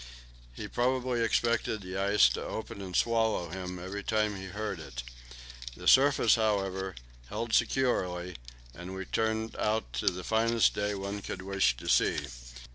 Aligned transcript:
He 0.55 0.67
probably 0.67 1.21
expected 1.23 1.81
the 1.83 1.95
ice 1.95 2.27
to 2.29 2.43
open 2.43 2.81
and 2.81 2.95
swallow 2.95 3.49
him 3.49 3.77
up 3.77 3.85
every 3.85 4.01
time 4.03 4.35
he 4.35 4.45
heard 4.47 4.79
it. 4.79 5.03
The 5.77 5.87
surface, 5.87 6.33
however, 6.33 6.95
held 7.29 7.53
securely, 7.53 8.37
and 8.73 8.95
we 8.95 9.05
turned 9.05 9.55
out 9.57 9.93
to 9.93 10.07
the 10.07 10.23
finest 10.23 10.73
day 10.73 10.95
one 10.95 11.21
could 11.21 11.43
wish 11.43 11.77
to 11.77 11.87
see. 11.87 12.17